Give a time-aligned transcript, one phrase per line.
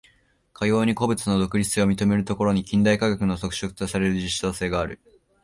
[0.51, 4.99] かように個物の独立性を認めるところに、近代科学の特色とされる実証性がある。